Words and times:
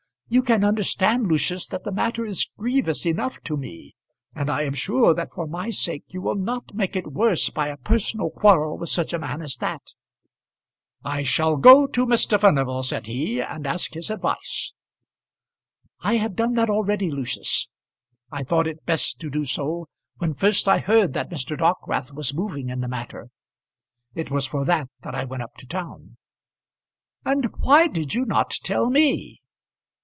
You 0.33 0.41
can 0.41 0.63
understand, 0.63 1.27
Lucius, 1.27 1.67
that 1.67 1.83
the 1.83 1.91
matter 1.91 2.25
is 2.25 2.49
grievous 2.57 3.05
enough 3.05 3.43
to 3.43 3.57
me; 3.57 3.95
and 4.33 4.49
I 4.49 4.61
am 4.61 4.71
sure 4.73 5.13
that 5.13 5.33
for 5.33 5.45
my 5.45 5.71
sake 5.71 6.05
you 6.13 6.21
will 6.21 6.37
not 6.37 6.73
make 6.73 6.95
it 6.95 7.11
worse 7.11 7.49
by 7.49 7.67
a 7.67 7.75
personal 7.75 8.29
quarrel 8.29 8.77
with 8.77 8.87
such 8.87 9.11
a 9.11 9.19
man 9.19 9.41
as 9.41 9.57
that." 9.57 9.81
"I 11.03 11.23
shall 11.23 11.57
go 11.57 11.85
to 11.87 12.05
Mr. 12.05 12.39
Furnival," 12.39 12.81
said 12.81 13.07
he, 13.07 13.41
"and 13.41 13.67
ask 13.67 13.93
his 13.93 14.09
advice." 14.09 14.71
"I 15.99 16.13
have 16.13 16.37
done 16.37 16.53
that 16.53 16.69
already, 16.69 17.11
Lucius. 17.11 17.67
I 18.31 18.45
thought 18.45 18.67
it 18.67 18.85
best 18.85 19.19
to 19.19 19.29
do 19.29 19.43
so, 19.43 19.89
when 20.19 20.33
first 20.33 20.65
I 20.65 20.77
heard 20.79 21.11
that 21.11 21.29
Mr. 21.29 21.57
Dockwrath 21.57 22.13
was 22.13 22.33
moving 22.33 22.69
in 22.69 22.79
the 22.79 22.87
matter. 22.87 23.31
It 24.15 24.31
was 24.31 24.45
for 24.47 24.63
that 24.63 24.87
that 25.01 25.13
I 25.13 25.25
went 25.25 25.43
up 25.43 25.57
to 25.57 25.67
town." 25.67 26.15
"And 27.25 27.51
why 27.57 27.87
did 27.87 28.13
you 28.13 28.23
not 28.25 28.51
tell 28.63 28.89
me?" 28.89 29.39